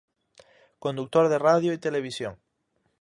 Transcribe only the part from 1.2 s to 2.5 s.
de radio y televisión.